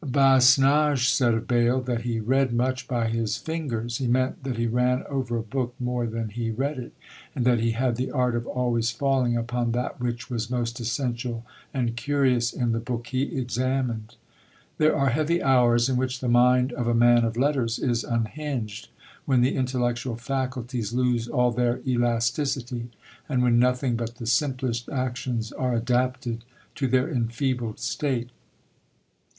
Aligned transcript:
Basnage 0.03 1.09
said 1.11 1.35
of 1.35 1.47
Bayle, 1.47 1.79
that 1.81 2.01
he 2.01 2.19
read 2.19 2.53
much 2.53 2.87
by 2.87 3.07
his 3.07 3.37
fingers. 3.37 3.99
He 3.99 4.07
meant 4.07 4.43
that 4.43 4.57
he 4.57 4.65
ran 4.65 5.03
over 5.07 5.37
a 5.37 5.43
book 5.43 5.75
more 5.79 6.07
than 6.07 6.29
he 6.29 6.49
read 6.49 6.79
it; 6.79 6.93
and 7.35 7.45
that 7.45 7.59
he 7.59 7.73
had 7.73 7.97
the 7.97 8.09
art 8.09 8.35
of 8.35 8.47
always 8.47 8.89
falling 8.89 9.37
upon 9.37 9.73
that 9.73 10.01
which 10.01 10.27
was 10.27 10.49
most 10.49 10.79
essential 10.79 11.45
and 11.71 11.95
curious 11.95 12.51
in 12.51 12.71
the 12.71 12.79
book 12.79 13.05
he 13.05 13.37
examined. 13.37 14.15
There 14.79 14.95
are 14.97 15.09
heavy 15.11 15.39
hours 15.39 15.87
in 15.87 15.97
which 15.97 16.19
the 16.19 16.27
mind 16.27 16.73
of 16.73 16.87
a 16.87 16.95
man 16.95 17.23
of 17.23 17.37
letters 17.37 17.77
is 17.77 18.03
unhinged; 18.03 18.89
when 19.27 19.41
the 19.41 19.55
intellectual 19.55 20.15
faculties 20.15 20.93
lose 20.93 21.27
all 21.27 21.51
their 21.51 21.79
elasticity, 21.85 22.89
and 23.29 23.43
when 23.43 23.59
nothing 23.59 23.97
but 23.97 24.15
the 24.15 24.25
simplest 24.25 24.89
actions 24.89 25.51
are 25.51 25.75
adapted 25.75 26.43
to 26.73 26.87
their 26.87 27.07
enfeebled 27.07 27.79
state. 27.79 28.31